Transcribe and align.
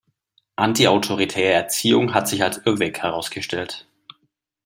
Antiautoritäre 0.55 1.51
Erziehung 1.53 2.15
hat 2.15 2.27
sich 2.27 2.41
als 2.41 2.57
Irrweg 2.65 3.03
herausgestellt. 3.03 3.87